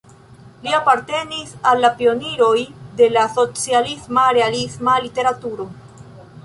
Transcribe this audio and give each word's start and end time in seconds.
Li 0.67 0.71
apartenis 0.77 1.51
al 1.73 1.83
la 1.85 1.91
pioniroj 1.99 2.57
de 3.03 3.11
la 3.19 3.27
socialisma-realisma 3.37 4.99
literaturo. 5.09 5.71